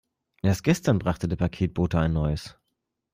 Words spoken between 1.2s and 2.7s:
der Paketbote ein neues.